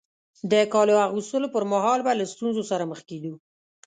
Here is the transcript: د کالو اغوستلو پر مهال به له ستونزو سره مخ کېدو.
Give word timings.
د 0.51 0.53
کالو 0.73 0.93
اغوستلو 1.07 1.47
پر 1.55 1.63
مهال 1.71 1.99
به 2.05 2.11
له 2.19 2.25
ستونزو 2.33 2.61
سره 2.71 2.83
مخ 2.91 2.99
کېدو. 3.09 3.33